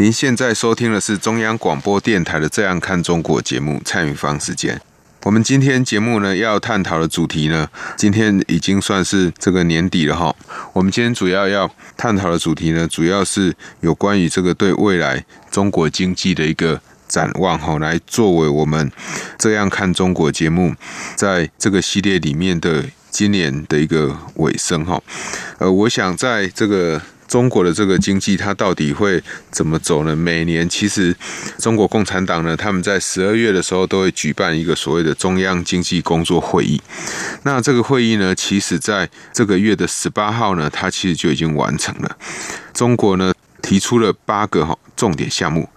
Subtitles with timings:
[0.00, 4.80] 您现在收听的是中央广播电台的《这样看中国》节目，蔡明芳时间。
[5.24, 7.68] 我们今天节目呢要探讨的主题呢，
[7.98, 10.34] 今天已经算是这个年底了哈。
[10.72, 18.90] 我们今天主要要探讨的主题呢，主要是有关于这个对未来中国经济的一个展望哈，来作为我们
[19.36, 20.74] 《这样看中国》节目
[21.14, 24.98] 在这个系列里面的今年的一个尾声哈。
[25.58, 27.02] 呃，我想在这个。
[27.30, 30.16] 中国的这个经济它到底会怎么走呢？
[30.16, 31.14] 每年其实
[31.58, 36.82] 中国共产党呢，他们在十二月的时候都会举办一个所谓的中央经济工作会议。
[37.44, 42.16] 那这个会议呢，其实在这个月的十八号呢，它其实就已经完成了。
[42.74, 45.68] 中国呢提出了八个哈重点项目。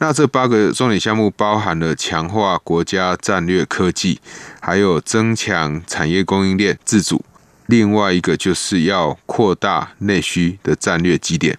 [0.00, 4.20] 那这八个重点项目包含了强化国家战略科技，
[4.60, 7.24] 还有增强产业供应链自主。
[7.68, 11.56] 另外一个就是要扩大内需的战略基点，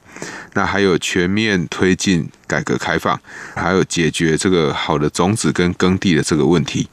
[0.54, 3.20] 那还有全面推进改革开放，
[3.56, 6.90] 还有解决这个好的种子跟耕地的这个问题，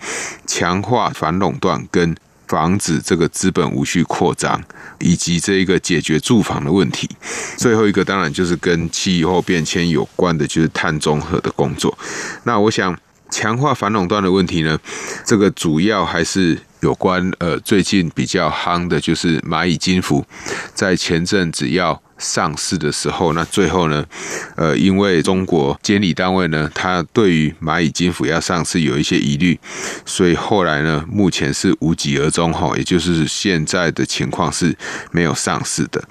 [0.47, 2.15] 强化反垄断跟
[2.47, 4.63] 防止这个资本无序扩张，
[4.99, 7.09] 以及这一个解决住房的问题。
[7.57, 11.97] 最后一个当然就是跟气候变迁有关的，就是碳中和的工作。
[12.45, 12.95] 那我想
[13.31, 14.79] 强化反垄断的问题呢，
[15.25, 16.59] 这个主要还是。
[16.87, 20.25] 有关呃，最近比较夯的就是蚂蚁金服，
[20.73, 24.07] 在前阵子要上市的时候，那最后呢，
[24.55, 29.59] 呃，因为中国监理单位呢，他对于蚂蚁金服要上市有一些疑虑，
[30.05, 34.75] 所以后来呢，目前是无疾而终哈，也就是现在的情况是
[35.11, 36.03] 没有上市的。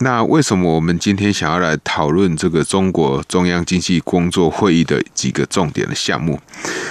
[0.00, 6.38] 那为什么我们今天想要来讨论这个中国中央经济工作会议的几个重点的项目？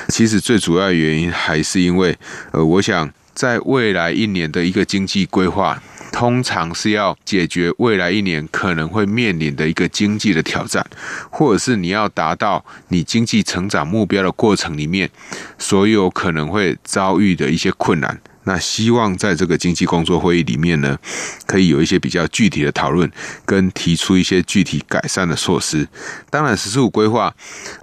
[0.08, 2.18] 其实最主要原因还是因为，
[2.52, 5.80] 呃，我想在未来一年的一个经济规划。
[6.12, 10.86] 通常是要解决未来一年可能会面临的一个经济的挑战，
[11.30, 15.10] 或者是你要达到你经济成长目标的过程里面，
[15.58, 18.18] 所有可能会遭遇的一些困难。
[18.46, 20.98] 那希望在这个经济工作会议里面呢，
[21.46, 23.12] 可以有一些比较具体的讨论，
[23.46, 25.88] 跟提出一些具体改善的措施。
[26.30, 27.34] 当然，十四五规划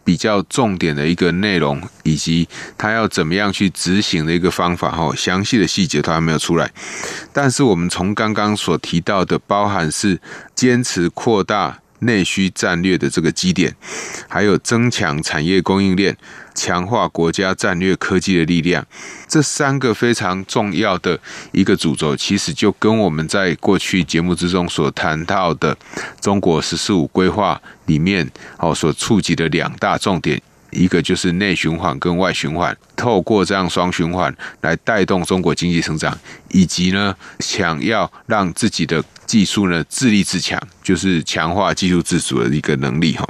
[0.04, 6.70] 比较重点的一个内容，以及它要怎么样去执行的一个方法，哈，详细的细节都还没有出来。
[7.32, 10.20] 但是我们从刚刚所提到的，包含是
[10.54, 13.74] 坚持扩大内需战略的这个基点，
[14.28, 16.16] 还有增强产业供应链。
[16.54, 18.86] 强化国家战略科技的力量，
[19.26, 21.18] 这三个非常重要的
[21.50, 25.74] 一个主轴，其实就跟我们在过去节目之中所谈到的
[26.20, 30.42] 中国“十四五”规划里面哦所触及的两大重点。
[30.72, 36.18] 一个就是内循环跟外循环，透过这样双循环来带动中国经济成长，
[36.50, 43.24] 以及呢，想要让自己的技术呢自立自强，就是强化技术自主的一个能力哈。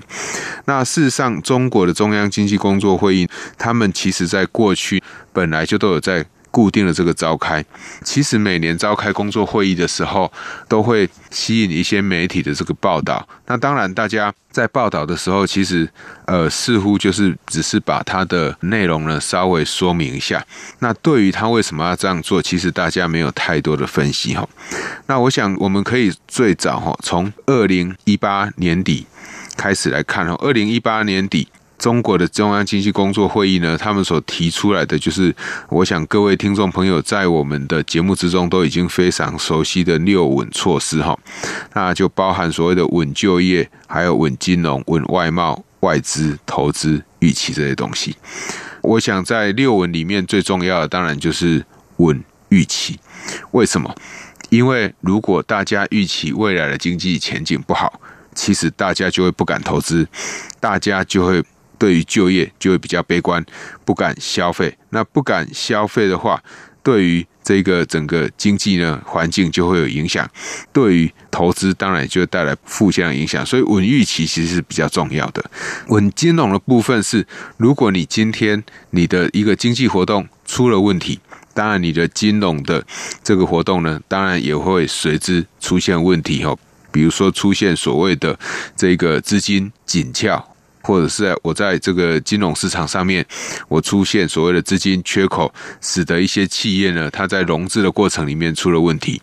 [0.65, 3.29] 那事实上，中国的中央经济工作会议，
[3.59, 6.25] 他们其实在过去本来就都有在。
[6.53, 7.65] 固定的这个召开，
[8.05, 10.31] 其实每年召开工作会议的时候，
[10.69, 13.27] 都会吸引一些媒体的这个报道。
[13.47, 15.89] 那当然，大家在报道的时候，其实
[16.27, 20.45] 呃，似乎就是只是把它的内容呢稍微说明一下。
[20.81, 24.47] 那对于他为什么要这样做，其实大家没有太多的分析哈。
[25.07, 29.07] 那我想，我们可以最早哈，从二零一八年底
[29.57, 31.49] 开始来看哈，二零一八年底。
[31.83, 35.35] 中国的中央经济工作会议呢，他们所提出来的就是，
[35.69, 41.19] 我想各位听众朋友在我们的节目之中都已经非常熟悉的六稳措施哈，
[41.75, 48.15] 那就包含所谓的稳就业，还有稳金融、稳外贸、外资投资、预期这些东西。
[48.83, 53.01] 我想在六稳里面最重要的当然就是稳预期。
[53.51, 53.93] 为什么？
[54.51, 58.01] 因为如果大家预期未来的经济前景不好，
[58.37, 60.07] 其实大家就会不敢投资，
[60.61, 61.43] 大家就会。
[61.83, 63.45] 对于就业就会比较悲观，
[63.85, 64.73] 不敢消费。
[64.91, 66.41] 那不敢消费的话，
[66.81, 70.25] 对于这个整个经济呢环境就会有影响。
[70.73, 73.45] 对于投资，当然就会带来负向影响。
[73.45, 75.45] 所以稳预期其实是比较重要的。
[75.89, 77.27] 稳金融的部分是，
[77.57, 81.19] 如果你今天你的一个经济活动出了问题，
[81.53, 82.87] 当然你的金融的
[83.25, 86.57] 这个活动呢，当然也会随之出现问题哦。
[86.93, 88.39] 比如说出现所谓的
[88.77, 90.52] 这个资金紧俏。
[90.83, 93.25] 或者是我在这个金融市场上面，
[93.69, 99.21] 我出现所谓的资金缺口，使得一些企业呢，它在融资的过程里面出了问题。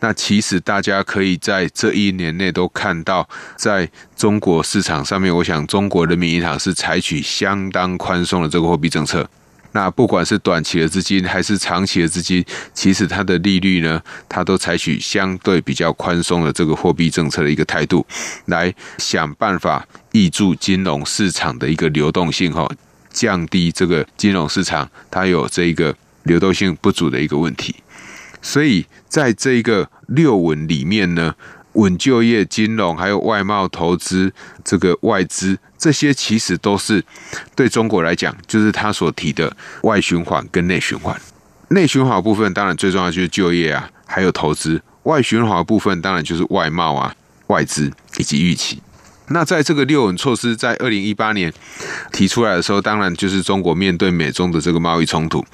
[0.00, 9.28] 那其实大家可以在这一年内都看到，在中国市场上面，我想中国人民银行是采取相当宽松的这个货币政策。
[9.72, 12.44] 那不管是短期的资金还是长期的资金，
[12.74, 18.06] 其实它的利率呢，它都采取相对比较宽松的这个货币政策的一个态度，
[18.46, 22.68] 来想办法挹注金融市场的一个流动性，哈，
[23.10, 25.94] 降低这个金融市场它有这一个
[26.24, 27.76] 流动性不足的一个问题。
[28.42, 31.34] 所以在这个六稳里面呢。
[31.74, 34.32] 稳就业、金融，还有外贸投资，
[34.64, 37.04] 这个外资，这些其实都是
[37.54, 41.18] 对中国来讲，就是他所提的外循环跟内循环。
[41.68, 47.14] 内循环部分当然最重要就是就业啊，还有投资；外循环部分当然就是外贸啊、
[47.46, 48.82] 外资以及预期。
[49.32, 51.52] 那在这个六稳措施在二零一八年
[52.10, 55.46] 提出来的时候，当然就是中国面对美中的这个贸易冲突。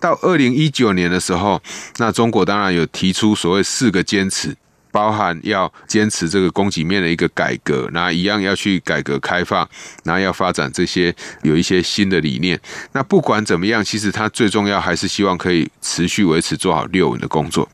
[0.00, 1.62] 到二零一九年的时候，
[1.98, 4.56] 那中国当然有提出所谓四个坚持。
[4.90, 9.68] 包含要坚持这个供给面的一个改革，那一样要去改革开放，
[10.04, 12.60] 然后要发展这些有一些新的理念。
[12.92, 17.68] 那不管怎么样，其实他最重要还是希望可以持续维持做好六稳的工作。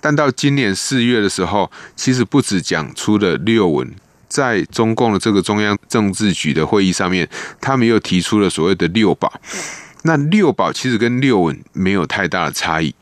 [0.00, 3.94] 但到今年四月的时候，其实不止讲出了六稳，
[4.28, 7.28] 在中共的这个中央政治局的会议上面，
[7.60, 9.32] 他们又提出了所谓的六保。
[10.04, 12.92] 那六保其实跟六稳没有太大的差异。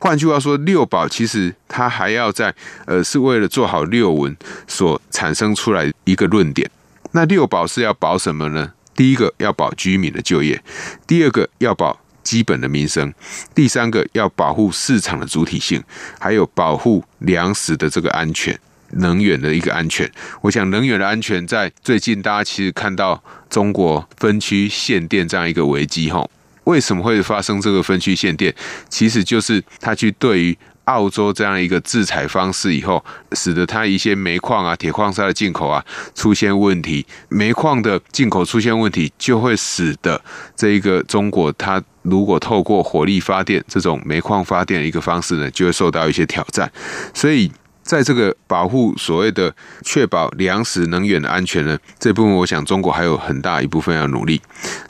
[0.00, 2.54] 换句话说，六保其实它还要在
[2.86, 4.36] 呃，是为了做好六稳
[4.66, 6.70] 所产生出来一个论点。
[7.12, 8.72] 那六保是要保什么呢？
[8.94, 10.62] 第一个要保居民的就业，
[11.06, 13.12] 第二个要保基本的民生，
[13.54, 15.82] 第三个要保护市场的主体性，
[16.18, 18.58] 还有保护粮食的这个安全、
[18.90, 20.10] 能源的一个安全。
[20.40, 26.24] 我想能源的安全在最近大家其实看到中国分区限电这样一个危机哈。
[26.64, 28.54] 为什么会发生这个分区限电？
[28.88, 33.02] 其实就是他去对于澳洲这样一个制裁方式以后，
[33.32, 35.84] 使得他一些煤矿啊、铁矿砂的进口啊
[36.14, 37.06] 出现问题。
[37.28, 40.20] 煤矿的进口出现问题，就会使得
[40.54, 46.70] 这一个中国，它如果透过火力发电这种煤矿发电的一个方式呢，就会受到一些挑战。
[47.14, 47.50] 所以。
[47.84, 49.54] 在这个保护所谓的
[49.84, 54.40] 确保粮食能源的安全呢，这部分我想中国还有很大一部分要努力。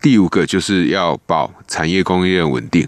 [0.00, 2.87] 第五个就是要保产业供应链稳定，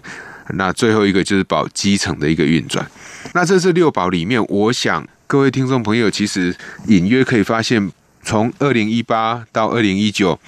[0.53, 2.89] 那最后一个就是保基层的一个运转。
[3.33, 6.55] 那这是六保里面，我想各位听众朋友其实
[6.87, 7.91] 隐约可以发现，
[8.23, 10.39] 从二零一八到二零一九，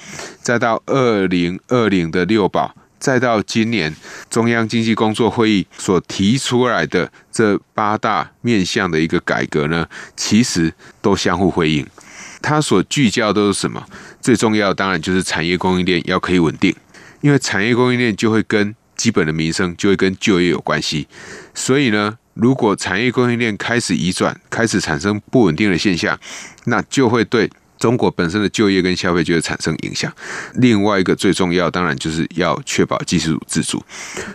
[0.42, 2.74] 再到二零二零的六保。
[3.00, 3.96] 再到今年
[4.30, 11.88] 中央经济工作会议所提出来的这八大面向的一个改革呢，其实都相互辉映。
[12.42, 13.86] 它所聚焦都是什么？
[14.22, 16.76] 最重要当然就是产业供应链要可以稳定，
[17.22, 21.08] 因为产业供应链就会跟基本的民生就会跟就业有关系。
[21.54, 26.18] 所以呢，如果产业供应链开始移转，开始产生不稳定的现象，
[26.66, 27.50] 那就会对。
[27.80, 30.12] 中国本身的就业跟消费就会产生影响。
[30.56, 33.84] 另外一个最重要，当然就是要确保技术自主。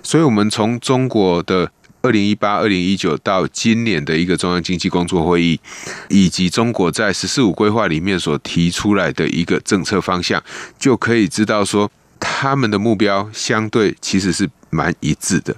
[0.02, 1.70] 所以，我们从中国的
[2.02, 5.60] 二零一八、二零一九到今年的一个中央经济工作会议，
[6.08, 10.42] 以及中国在“十四五”规划里面所提出来的一个政策方向，
[10.78, 11.90] 就可以知道说，
[12.20, 15.56] 他们的目标相对其实是蛮一致的。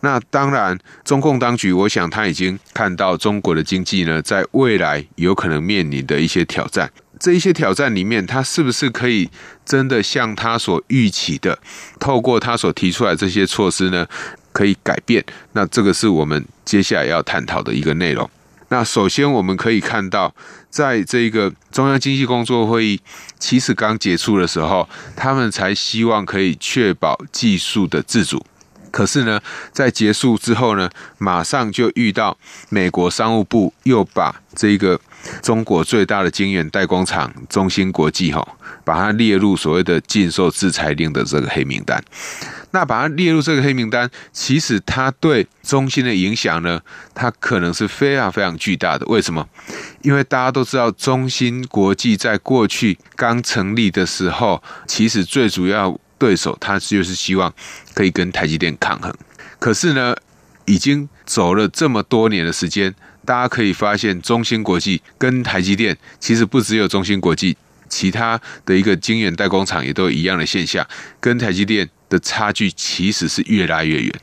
[0.00, 6.90] 那当然，中共当局，我想他已经看到中国的经济呢，在未来有可能面临的一些挑战。
[7.18, 9.30] 这一些挑战里面，他是不是可以
[9.64, 11.58] 真的像他所预期的，
[11.98, 14.06] 透过他所提出来这些措施呢，
[14.52, 15.24] 可以改变？
[15.52, 18.28] 那这个是我们接下来要探讨的一个内容。
[18.68, 20.34] 那首先我们可以看到，
[20.68, 23.00] 在这个中央经济工作会议
[23.38, 28.44] 其实刚结束的时候，他们才希望可以确保技术的自主。
[28.90, 29.40] 可是呢，
[29.72, 32.36] 在结束之后呢，马上就遇到
[32.68, 35.00] 美国商务部又把这个。
[35.42, 38.46] 中国最大的晶圆代工厂中芯国际，哈，
[38.84, 42.02] 把它列入所谓的禁售制裁令的这个黑名单。
[42.72, 46.80] 那把它列入这个黑名单，其实它对中芯的影响呢，
[47.14, 49.06] 它可能是非常非常巨大的。
[49.06, 49.48] 为什么？
[50.02, 57.52] 因为大家都知道，中芯国际在过去刚成立的时候，其实最主要对手，它就是希望
[57.94, 59.14] 可以跟台积电抗衡。
[59.58, 60.14] 可是呢，
[60.66, 62.94] 已经走了这么多年的时间。
[63.26, 67.54] 大家可以发现，中芯国际跟台积电其实不只有中芯国际，
[67.88, 70.86] 其他的一个晶圆代工厂也都一样的现象，
[71.20, 74.14] 跟台积电的差距其实是越拉越远。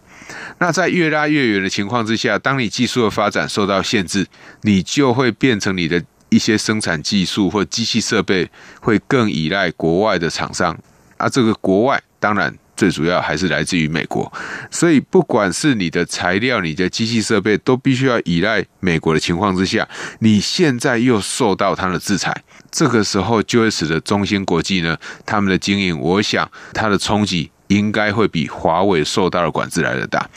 [0.60, 4.26] 那在越拉越远的情况之下，当你技术的发展受到限制，
[4.62, 10.76] 你就会变成你的一些生产技术或机器设备会更依赖国外的厂商，
[11.18, 14.32] 啊，这个国外当然最主要还是来自于美国，
[14.72, 19.88] 所以不管是你的材料、你的机器设备，都必须要依赖美国的情况之下，
[20.20, 27.52] 你现在又受到它的制裁，这个时候就会使得中芯国际呢，他们的经营，我想它的冲击。
[27.68, 30.30] 应该会比华为受到的管制来的大，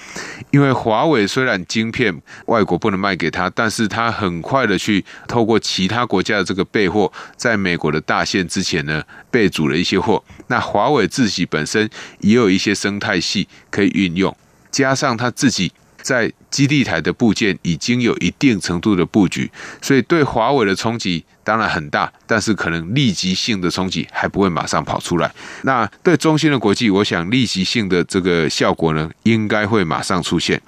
[0.50, 2.14] 因为华为虽然晶片
[2.46, 10.22] 外国不能卖给他，但是他很快的去透过其他国家的这个备货，在美国的大限之前呢，备足了一些货。
[10.46, 11.88] 那华为自己本身
[12.20, 14.34] 也有一些生态系可以运用，
[14.70, 15.72] 加上他自己。
[16.06, 19.50] 在基地台的部件已经有一定程度的布局，
[19.82, 25.28] 所以对华为的冲击当然很大，但是可能立即性的冲击还不会马上跑出来。
[25.62, 30.62] 那对中芯的国际，我想立即性的这个效果呢，应该会马上出现。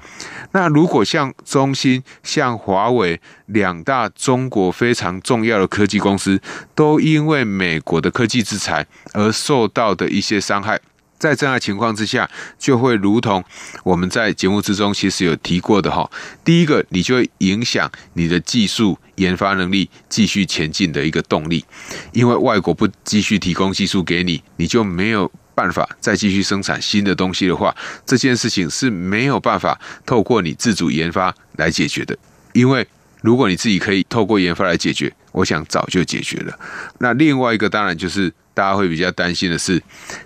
[0.50, 6.40] 那如果像中芯、像华为两大中国非常重要的科技公司，
[6.74, 10.80] 都因为美国的科技制裁而受到的一些伤害。
[11.18, 13.44] 在这样的情况之下，就会如同
[13.82, 16.08] 我们在节目之中其实有提过的哈，
[16.44, 21.64] 第一个，你就会影响你的技术研发能力继续前进的一个动力，
[22.12, 27.74] 因为外国不继续提供技术给你，你就没有办法再继续生产新的东西的话，
[28.06, 32.16] 这件事情是没有办法透过你自主研发来解决的，
[32.52, 32.86] 因为
[33.22, 36.58] 如果你自己可以透过研发来解决，我想早就解决了。
[36.98, 38.32] 那另外一个当然就是。
[38.58, 39.80] 大家会比较担心的是，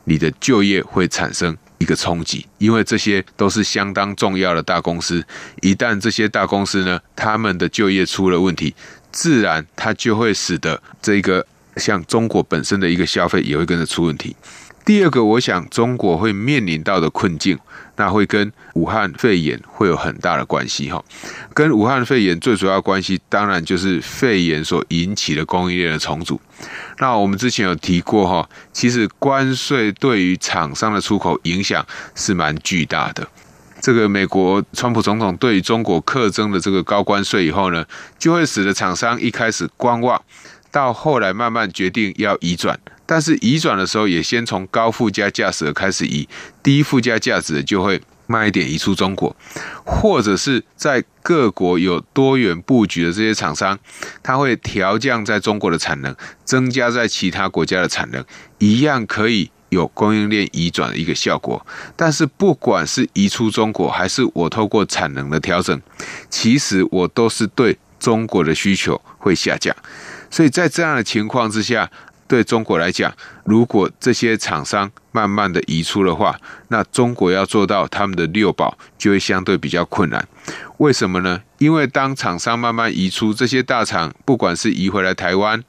[0.05, 5.23] 你的就业会产生一个冲击，因为这些都是相当重要的大公司。
[5.61, 8.75] 一旦这些大公司呢，他们的就业出了问题，
[9.11, 11.47] 自然它就会使得这个
[11.77, 14.35] 像中国本身的一个消费也会跟着出问题。
[14.83, 17.59] 第二个，我想中国会面临到的困境，
[17.97, 21.03] 那会跟武汉肺炎会有很大的关系哈。
[21.55, 26.41] 跟武汉肺炎最主要关系，当然就是肺炎所引起的供应链的重组。
[26.99, 31.85] 那我们之前有提过哈，其实关税对于厂商的出口影响
[32.15, 33.27] 是蛮巨大的。
[33.81, 37.85] 这个美国川普总统对于中国课征的这个高关税以后呢，
[38.17, 40.23] 就会使得厂商一开始观望，
[40.71, 42.79] 到后来慢慢决定要移转。
[43.05, 46.29] 但是移转的时候，也先从高附加价值开始移，
[46.63, 49.37] 低附加价值就会慢一点移出中国，
[49.85, 53.79] 或者是在各国有多元布局的这些厂商，
[54.23, 58.25] 他会调降在中国的产能，增加在其他国家的产能，
[58.59, 61.67] 一样可以有供应链移转的一个效果。
[61.95, 65.79] 但是不管是移出中国，还是我透过产能的调整，
[66.31, 69.75] 其实我都是对中国的需求会下降。
[70.31, 71.91] 所以在这样的情况之下。
[72.33, 73.13] 对中国来讲，
[73.45, 76.35] 如果这些厂商慢慢的移出的话，
[76.69, 80.27] 那中国要做到他们的六保就会相对比较困难。
[80.79, 81.43] 为什么呢？
[81.59, 85.63] 因为当厂商慢慢移出，这些大厂不管是移回来台湾，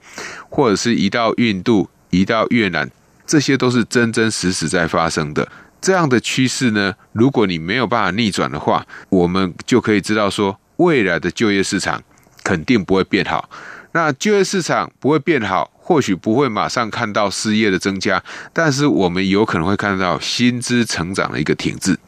[0.49, 2.89] 或者是移到印度、移到越南，
[3.27, 5.45] 这些都是真真实实在发生的。
[5.81, 12.01] 这样的趋势呢，如果你没有办法逆转的话，我们就可以知道说，未来的就业市场
[12.41, 13.49] 肯定不会变好。
[13.93, 15.69] 那就业市场不会变好。
[15.85, 18.23] 或许不会马上看到失业的增加，
[18.53, 21.99] 但是我们有可能会看到薪资成长的一个停滞。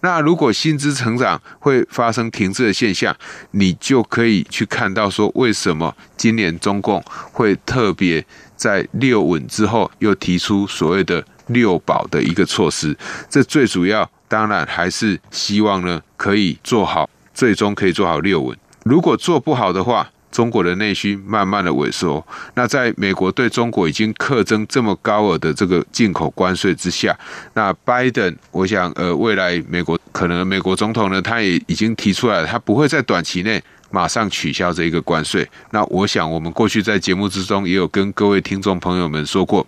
[0.00, 3.12] 那如果薪资成长会发生停滞的现象，
[3.50, 8.24] 你就可以去看到说，为什么今年中共会特别
[8.54, 12.96] 在六稳之后又提出所谓的六保的一个措施。
[13.28, 18.56] 这最主要当然还是希望呢可以做好，最终可以做好六稳。
[18.84, 27.18] 如果做不好的话，中国的内需慢慢的萎缩，那在美国对中国已经课征这么高额的这个进口关税之下，
[27.54, 35.48] 那拜登，我想，呃，未来美国可能美国总统呢，他也已经提出来了，他不会在短期内马上取消这一个关税。
[35.72, 39.66] 那我想，我们过去在节目之中也有跟各位听众朋友们说过。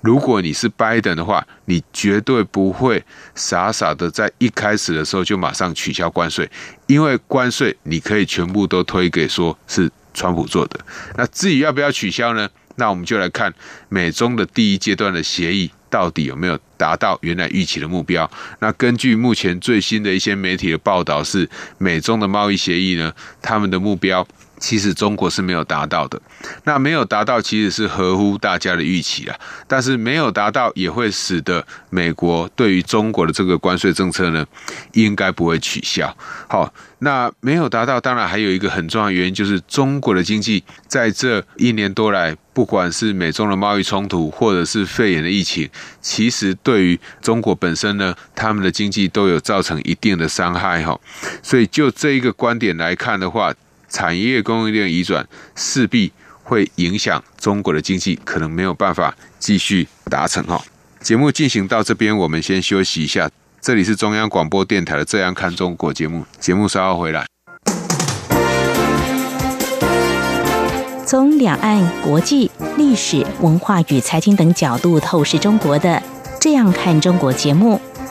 [0.00, 3.00] 如果你是拜登的话，你绝对不会
[3.36, 6.50] 傻傻的在一开始的时候就马上取消关税，
[6.88, 10.80] 因为关税你可以全部都推给说是川普做的。
[11.16, 12.48] 那至于要不要取消呢？
[12.76, 13.52] 那我们就来看
[13.88, 18.30] 美中的第一阶段的协议到底有没有达到原来预期的目标。
[18.60, 23.12] 那根据目前最新的一些媒体的报道，是美中的贸易协议呢，
[23.42, 24.26] 他们的目标。
[24.60, 26.20] 其实中国是没有达到的，
[26.64, 29.36] 那没有达到其实是合乎大家的预期啊。
[29.66, 34.46] 但是没有达到也会使得美国对于中国的这个关税政策呢，
[34.92, 36.14] 应该不会取消。
[36.46, 45.68] 好，那没有达到，当然还有一个很重要的原因，就是中国的经济在这一年多来，不管是美中的贸易冲突，或者是肺炎的疫情，
[46.02, 50.98] 其实对于中国本身呢，他们的经济都有造成一定的伤害哈。
[51.42, 53.54] 所以就这一个观点来看的话，
[53.90, 56.10] 产业供应链移转势必
[56.42, 60.58] 会影响中国的经济，可能没有办法继续达成哈。
[61.00, 63.28] 节目进行到这边，我们先休息一下。
[63.60, 67.26] 这里是中央广播电台的《这样看中国》节目，节目稍后回来。
[71.06, 75.88] 从两岸、国际、历史文化与财经等角度透视中国的
[76.40, 77.80] 《这样看中国》节目，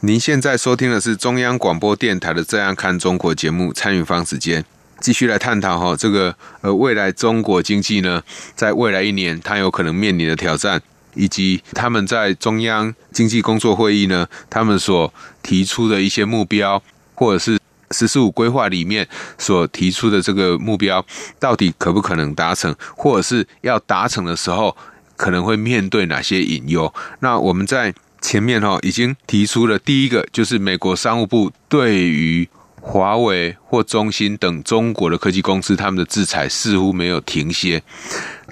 [0.00, 4.62] 您现在收听的是中央广播电台的《这样看中国》节目，参与方时间
[5.00, 8.22] 继续来探讨哈，这个呃未来中国经济呢，
[8.54, 10.82] 在未来一年它有可能面临的挑战，
[11.14, 15.12] 以及他们在中央经济工作会议呢，他们所
[15.42, 16.82] 提出的一些目标，
[17.14, 17.58] 或者是
[17.92, 21.02] “十四五”规划里面所提出的这个目标，
[21.40, 24.76] 到底可不可能达成，或者是要达成的时候，
[25.16, 26.92] 可能会面对哪些隐忧？
[27.20, 32.48] 那我们在前面哈已经提出了第一个，就是美国商务部对于
[32.80, 37.82] 华为或中兴等中国的科技公司，他们的制裁似乎没有停歇。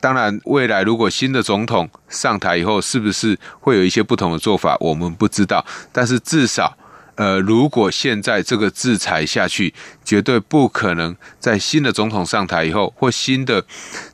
[0.00, 5.64] 当然，未来如果新的总统上台以后，是不是会有一些不同的做法，我们不知道。
[5.92, 6.76] 但是至少。
[7.16, 9.73] 呃，如果现在这个制裁下去，
[10.04, 13.64] 绝对不可能在新的总统上台以后，或新的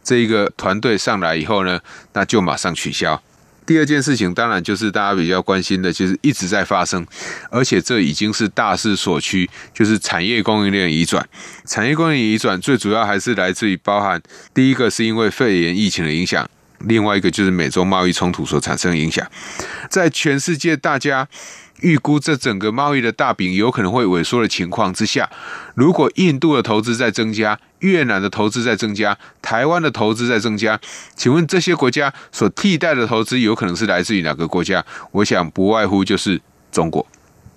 [0.04, 1.80] 这个团队上来以后呢，
[2.12, 3.22] 那就马上取消。
[3.70, 7.06] 第二件事情，当然就是大家比较关心的，就是一直在发生，
[7.52, 11.24] 而且这已经是大势所趋，就是产业供应链移转。
[11.66, 14.20] 产业供应链移转最主要还是来自于包含
[14.52, 16.44] 第一个是因为肺炎疫情的影响，
[16.80, 19.24] 另外一个就是美洲贸易冲突所产生的影响，
[19.88, 21.28] 在全世界大家。
[21.82, 25.30] 预估这整个贸易的大饼有可能会萎缩的情况之下，
[25.74, 30.78] 如果印度的投资在增加，越南的投资在增加，台湾的投资在增加，
[31.16, 34.84] 请问这些国家所替代的投资有可能是来自于哪个国家？
[35.12, 36.40] 我想不外乎就是
[36.70, 37.06] 中国。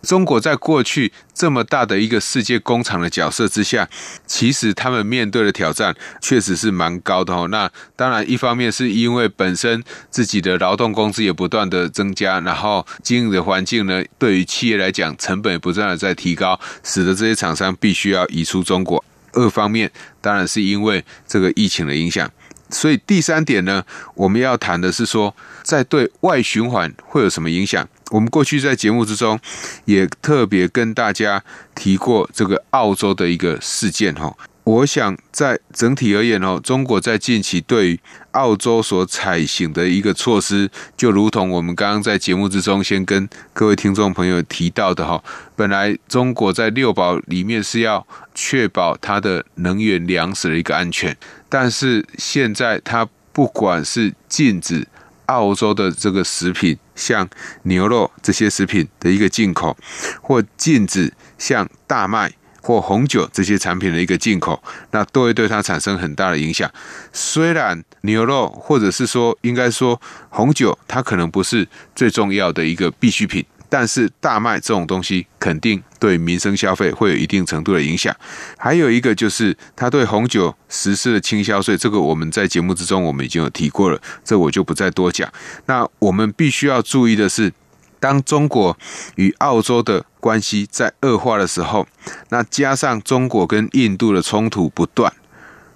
[0.04, 3.89] 中国在过去这么大的一个世界工厂的角色之下，
[4.28, 7.48] 其实他们面对的挑战确实是蛮高的哦。
[7.50, 19.04] 那当然，一方面是因为本身自己的劳动工资也不断的增加，然后经营的环境呢，对于企业来讲，成本不断的在提高，使得这些厂商必须要移出中国。
[19.32, 19.89] 二方面，
[20.22, 22.30] 当然是因为这个疫情的影响。
[22.70, 23.84] 所以第三点呢，
[24.16, 27.88] 我们要谈的是说，在对外循环会有什么影响？
[28.13, 29.39] 我们过去在节目之中
[29.86, 34.32] 也特别跟大家提过这个澳洲的一个事件哈。
[34.65, 37.99] 我想在整体而言哦，中国在近期对于
[38.32, 45.21] 澳洲所采行的一个措施，就如同我们刚刚在节目之中先跟各位听众朋友提到的哈，
[45.56, 51.17] 本来中国在六保里面是要确保它的能源粮食的一个安全，
[51.49, 54.88] 但是现在它不管是禁止
[55.34, 57.28] 澳洲的这个食品，像
[57.63, 59.78] 牛肉这些食品的一个进口，
[60.22, 62.34] 或禁止像大麦。
[62.65, 66.72] 或红酒这些产品的一个进口，那都会对它产生很大的影响。
[67.12, 78.15] 虽然牛肉或者是说应该说红酒，它可能不是最重要的一个必需品，但是大麦这种东西肯定对民生消费会有一定程度的影响。
[78.55, 85.27] 还有一个就是它对红酒实施的倾销税，这个我们在节目之中我们已经有提过了，这我就不再多讲。
[85.65, 87.51] 那我们必须要注意的是。
[87.99, 88.77] 当中国
[89.15, 91.88] 与澳洲的关系在恶化的时候，
[92.27, 95.13] 那加上中国跟印度的冲突不断，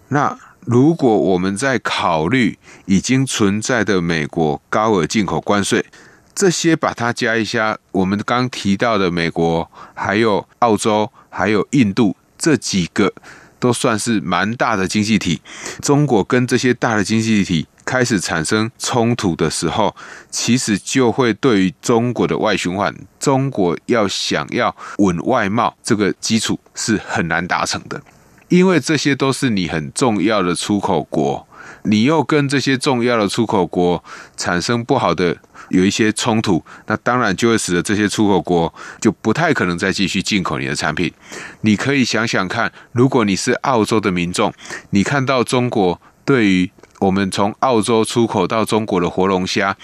[0.09, 5.85] 那如果我们在考虑已经存在的美国高额进口关税，
[6.37, 13.11] 这些把它加一下，我们刚提到的美国、还有澳洲、还有印度这几个
[13.59, 15.41] 都算是蛮大的经济体，
[15.81, 17.65] 中国跟这些大的经济体。
[17.83, 19.95] 开始产生冲突的时候，
[20.29, 28.01] 其实就会对于中国的外循环，中国要想要稳外贸这个基础是很难达成的，
[28.49, 31.47] 因为这些都是你很重要的出口国，
[31.87, 34.03] 你又跟这些重要的出口国
[34.35, 35.35] 产生不好的
[35.69, 41.11] 有一些冲突，那当然就会使得这些出口国就不太可能再继续进口你的产品。
[41.61, 44.53] 你可以想想看，如果你是澳洲的民众，
[44.89, 46.69] 你看到中国对于
[46.99, 49.77] 我们从澳洲出口到中国的活龙虾，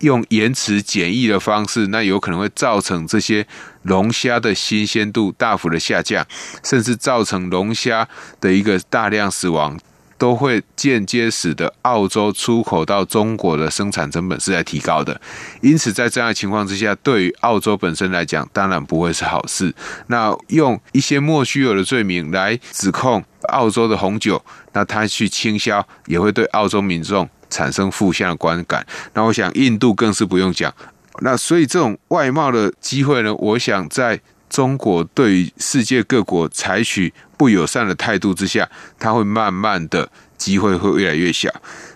[0.00, 3.46] 用延迟检疫的方式，那有可能会造成这些
[3.82, 6.26] 龙虾的新鲜度大幅的下降，
[6.64, 8.08] 甚至造成龙虾
[8.40, 9.78] 的一个大量死亡。
[10.16, 15.20] 都会间接使得澳洲出口到中国的生产成本是在提高的，
[15.60, 19.74] 因此在这样的情况之下，对于澳洲本身来讲，当然不会是好事。
[20.06, 28.86] 那用一些莫须有的罪名来指控澳洲的红酒，那他去倾销也会对澳洲民众产生负向的观感。
[29.12, 30.72] 那我想印度更是不用讲。
[31.20, 34.20] 那所以这种外贸的机会呢，我想在。
[34.50, 38.68] 中国对世界各国采取不友善的态度之下，
[38.98, 41.50] 它会慢慢的机会会越来越小。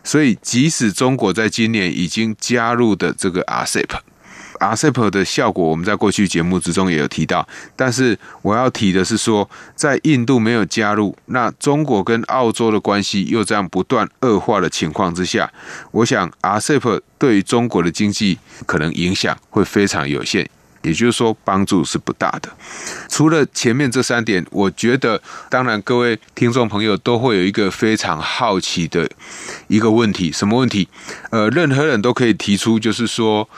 [0.04, 7.46] 所以，即使中国在今年已经加入的这个 RCEP，RCEP 的效果我们在过去节目之中也有提到。
[7.76, 15.52] 但是我要提的是说，在印度没有加入，那中国跟澳洲的关系又这样不断恶化的情况之下，
[15.90, 20.48] 我想 RCEP 对于中国的经济可能影响会非常有限。
[20.88, 22.50] 也就是说，帮助是不大的。
[23.08, 29.08] 除了前面这三点，我觉得，当然各位听众朋友都会有一个非常好奇的
[29.68, 30.88] 一个问题，什么问题？
[31.30, 33.48] 呃，任何人都可以提出，就是说，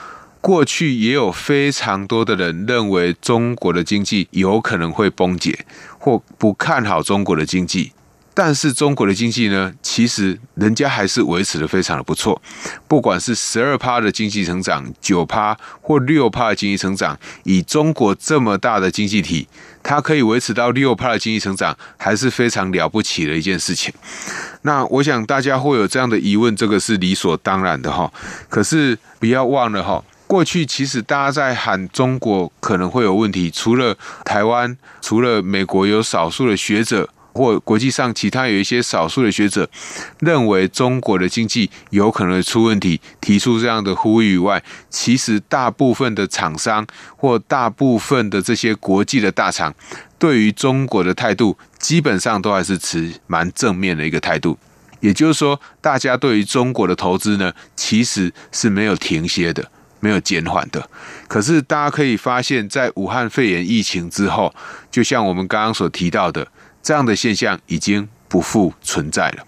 [0.40, 5.64] 过去也有非常多的人认为中国的经济有可能会崩解，
[5.98, 7.92] 或不看好中国的经济。
[8.32, 12.40] 但是中国的经济呢，其实人家还是维持的非常的不错，
[12.86, 19.48] 不管是十二趴的经济成长，九趴或六趴的经济成长，以中国这么大的经济体，
[19.82, 23.92] 它可以维持到六趴的经济成长，还是非常了不起的一件事情。
[24.62, 28.10] 那我想大家会有这样的疑问，这个是理所当然的哈。
[28.48, 37.10] 可是不要忘了哈，过去其实大家在喊中国可能会有问题，除了台湾，除了美国有少数的学者。
[37.32, 39.68] 或国际上其他有一些少数的学者
[40.18, 49.74] 认为中国的经济有可能出问题，提出这样的呼吁以外，其实大部分的厂商或大部分的这些国际的大厂
[50.18, 54.58] 对于中国的态度，基本上都还是持蛮正面的一个态度。
[55.00, 60.90] 也就是说，大家对于中国的投资呢，其实是没有停歇的，没有减缓的。
[61.26, 64.54] 可是大家可以发现，在武汉肺炎疫情之后，
[64.90, 66.46] 就像我们刚刚所提到的。
[66.82, 69.44] 这样的现象已经不复存在了。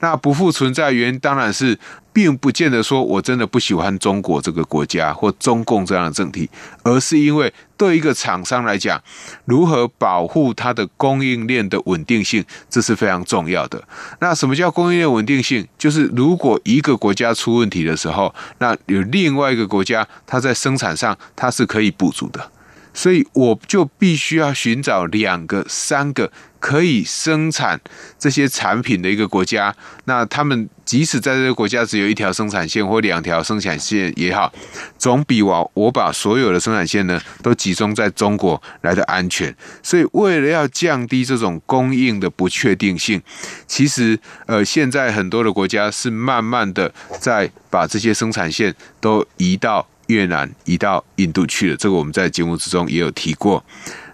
[0.00, 1.78] 那不复存在原因当然是，
[2.12, 6.48] 并不见得说我真的不喜欢中国这个国家或中共这样的政体，
[6.82, 9.02] 而是因为对一个厂商来讲，
[9.44, 13.82] 如何保护它的供应链的稳定性，这是非常重要的。
[14.20, 15.66] 那什么叫供应链稳定性？
[15.76, 22.50] 就是如果一个国家出问题的时候，那有另外一个国家，它在生产上它是可以补足的。
[22.96, 27.78] 所以我就必须要寻找两个、三个可以生产
[28.18, 29.76] 这些产品的一个国家。
[30.06, 34.50] 那他们即使在这个国家只有一条生产线或两条生产线也好，
[34.96, 39.54] 总比我我把所有的生产线呢都集中在中国来的安全。
[39.82, 43.20] 所以为了要降低这种供应的不确定性，
[43.66, 49.86] 其实呃现在很多的国家是慢慢的在把这些生产线都移到。
[50.06, 53.64] 越南移到印度去了，这个我们在节目之中也有提过。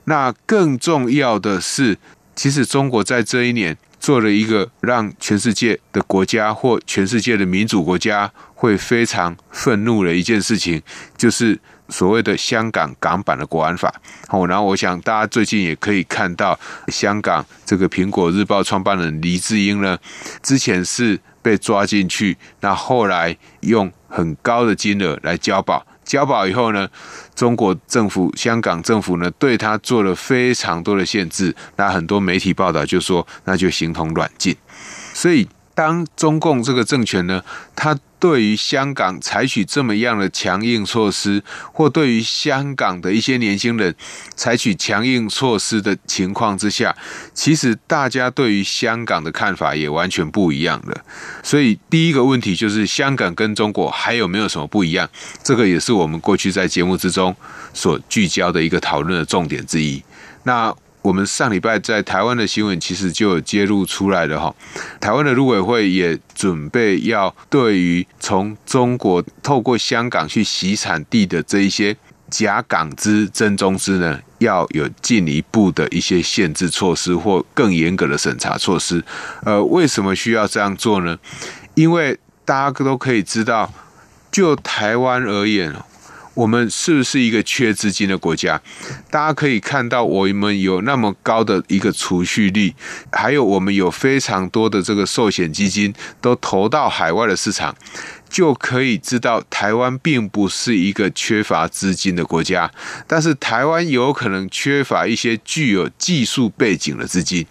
[0.05, 1.97] 那更重要的是，
[2.35, 10.83] 其实中国在这一年做了一个让全世界的国家或全世界的民主国家会非常愤怒的一件事情，
[11.17, 13.95] 就是所谓的香港港版的国安法。
[14.27, 19.97] 好，然后我想大家最近也可以看到，香港这个苹果日报创办人黎智英呢，
[20.43, 23.93] 之前是被抓进去，那后来用。
[24.15, 26.87] 很高的金额来交保，交保以后呢，
[27.35, 31.57] 中国政府、香港政府呢，对他做了非常多的限制。
[31.77, 34.55] 那很多媒体报道就说，那就形同软禁。
[35.15, 37.43] 所以，当中共这个政权呢，
[37.75, 43.93] 他对于香港采取这么样的强硬措施，或对于香港的一些年轻人
[44.37, 46.95] 采取强硬措施的情况之下，
[47.35, 51.05] 其实大家对于香港的看法也完全不一样了。
[51.43, 55.11] 所以第一个问题就是，香港跟中国还有没有什么不一样？
[55.43, 57.35] 这个也是我们过去在节目之中
[57.75, 60.01] 所聚焦的一个讨论的重点之一。
[60.45, 60.73] 那。
[61.03, 64.55] 我们上礼拜在台湾的新闻其实就有揭露出来了哈，
[65.01, 71.97] 台湾的陆委会也准备要对于从中国透过香港去洗产地的这一些
[72.31, 79.05] 假港资、真中资呢，要有进一步的一些限制措施或更严格的审查措施。
[79.45, 81.19] 呃，为什么需要这样做呢？
[81.75, 83.71] 因为大家都可以知道，
[84.31, 85.75] 就台湾而言，
[86.35, 88.61] 我们是不是一个缺资金的国家？
[89.11, 92.75] 大家可以看到，我们有那么高的一个储蓄率，
[93.11, 97.75] 还有我们有非常多的这个寿险基金都投到海外的市场，
[98.31, 102.71] 就可以知道台湾并不是一个缺乏资金的国家。
[103.07, 107.47] 但是台湾有可能缺乏一些具有技术背景的资金。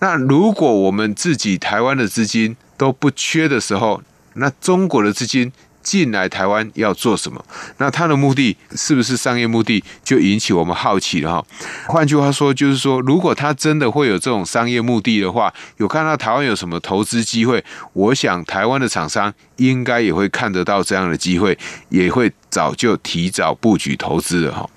[0.00, 4.02] 那如果我们自己台湾的资金都不缺的时候，
[4.34, 5.50] 那中国的资金
[5.82, 7.44] 进来台湾要做什么？
[7.78, 9.82] 那他的目的是不是商业目的？
[10.04, 11.44] 就引起我们好奇了哈。
[11.86, 21.56] 换句话说，就是说，如果他真的会有这种商业目的的话，有看到台湾有什么投资机会，我想台湾的厂商应该也会看得到这样的机会，
[21.88, 24.68] 也会早就提早布局投资了哈。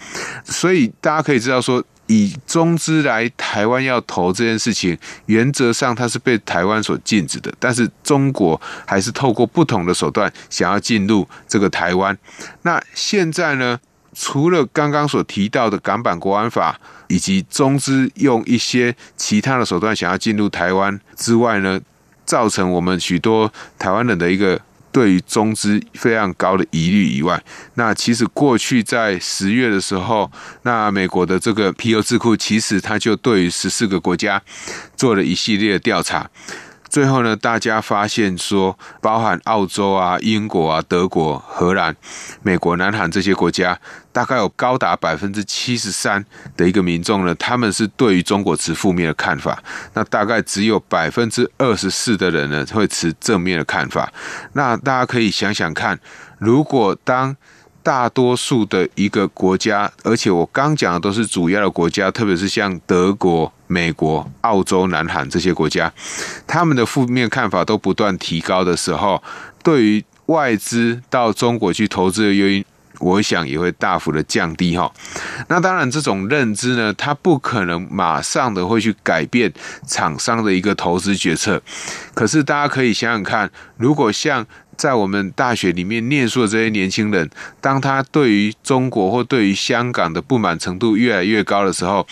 [0.46, 1.84] 所以大家可以知道说。
[2.14, 4.96] 以中资来台湾要投这件事情，
[5.26, 12.16] 原则上它是被台湾所禁止的，但是中国还是透过不同的手段想要进入这个台湾。
[12.62, 13.80] 那现在呢，
[14.14, 21.80] 除了刚刚所提到的港版国安法，以及中资用一些其他的手段想要进入台湾之外呢，
[22.26, 24.62] 造成我们许多台湾人的一个。
[24.94, 34.42] 对于中资非常高的疑虑以外，那其实过去在十月的时候，那美国的这个皮尤智库其实它就对于十四个国家
[34.96, 36.30] 做了一系列的调查。
[36.94, 41.96] 最后呢，大家发现说，包含澳洲啊、英国啊、德国、荷兰、
[42.44, 43.76] 美国、南韩这些国家，
[44.12, 46.24] 大概有高达百分之七十三
[46.56, 49.58] 的一个民众呢，他们是对于中国持负面的看法。
[49.96, 54.14] 那大概只有百分之二十四的人呢，会持正面的看法。
[54.52, 56.00] 那大家可以想想看，
[56.38, 57.36] 如果当
[57.82, 65.92] 大多数的一个国家，而且我刚讲的都是主要的国家，特别是像德国、美国、澳洲、南韩这些国家，
[66.46, 69.22] 他们的负面看法都不断提高的时候，
[69.64, 72.66] 对于外资到中国去投资的原因，
[73.00, 74.90] 我想也会大幅的降低哈。
[75.48, 79.52] 那当然，这种认知呢，它不可能马上的会去改变
[79.88, 81.60] 厂商的一个投资决策。
[82.14, 84.46] 可是大家可以想想看，如果像
[84.78, 87.30] 在我们大学里面念书的这些年轻人，
[87.62, 92.06] 当他对于中国或对于香港的不满程度越来越高的时候，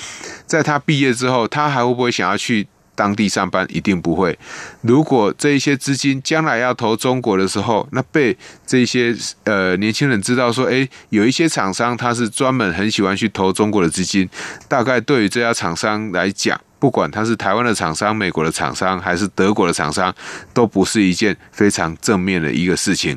[0.45, 2.67] 在他毕业之后，他还会不会想要去
[3.01, 3.65] 当地上班？
[3.67, 4.37] 一定不会。
[4.81, 8.37] 如果这一些资金将来要投中国的时候，那被
[8.67, 14.29] 这些呃年轻人知道说，诶，有一些厂商他是专门很喜欢去投中国的资金，
[14.67, 16.61] 大概对于这家厂商来讲。
[16.77, 20.11] 不管他是台湾的厂商、美国的厂商，还是德国的厂商，
[20.51, 23.15] 都不是一件非常正面的一个事情。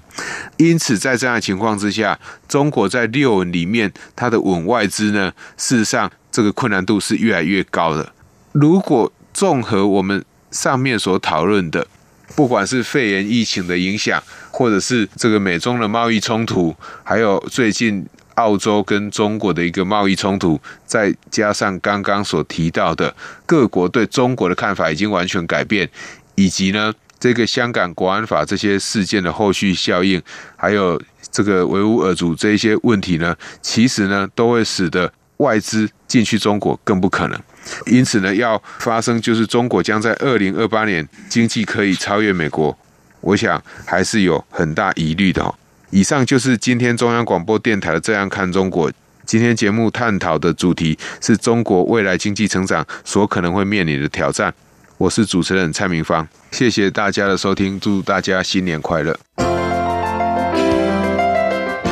[0.59, 8.13] 因此，在这样的情况之下，中国在六稳里面，它的稳外资呢，事实上这个困难度是越来越高的。
[8.53, 11.87] 如果综合我们上面所讨论的，
[12.35, 18.07] 不管是肺炎疫情的影响，或者是这个美中的贸易冲突，还有最近。
[18.37, 23.15] 澳洲跟中国的一个贸易冲突，再加上刚刚所提到的
[23.47, 25.89] 各国对中国的看法已经完全改变，
[26.35, 30.21] 以及呢这个香港国安法这些事件的后续效应，
[30.57, 37.41] 还有这个维吾尔族这一些问题呢，其实呢都会使得外资进去中国更不可能。
[37.87, 42.77] 因此呢，要发生就是中国将在二零二八年经济可以超越美国，
[43.21, 45.55] 我想还是有很大疑虑的哦。
[45.91, 48.91] 以上就是今天中央广播电台的《这样看中国》。
[49.25, 54.53] 今天节目探讨的主题是中国未来经济成长所可能会面临的挑战。
[54.99, 59.19] 我是主持人蔡明芳，谢谢大家的收听，祝大家新年快乐。